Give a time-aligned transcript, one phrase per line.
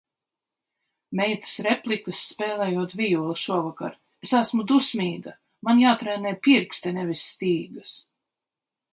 [1.19, 3.93] Meitas replikas, spēlējot vijoli šovakar-
[4.27, 5.33] es esmu dusmīga!...
[5.69, 7.93] man jātrenē pirksti, nevis stīgas!...